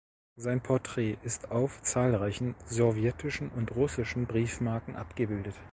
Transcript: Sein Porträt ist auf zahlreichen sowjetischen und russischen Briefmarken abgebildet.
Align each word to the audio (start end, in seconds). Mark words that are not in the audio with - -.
Sein 0.35 0.63
Porträt 0.63 1.17
ist 1.21 1.51
auf 1.51 1.83
zahlreichen 1.83 2.55
sowjetischen 2.65 3.49
und 3.51 3.75
russischen 3.75 4.25
Briefmarken 4.25 4.95
abgebildet. 4.95 5.53